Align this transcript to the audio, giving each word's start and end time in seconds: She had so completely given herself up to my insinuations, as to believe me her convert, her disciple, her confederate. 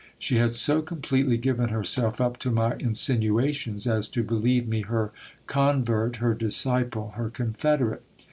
She 0.17 0.37
had 0.37 0.53
so 0.55 0.81
completely 0.81 1.37
given 1.37 1.69
herself 1.69 2.19
up 2.19 2.37
to 2.39 2.49
my 2.49 2.75
insinuations, 2.79 3.85
as 3.85 4.07
to 4.07 4.23
believe 4.23 4.67
me 4.67 4.81
her 4.81 5.11
convert, 5.45 6.15
her 6.15 6.33
disciple, 6.33 7.11
her 7.17 7.29
confederate. 7.29 8.01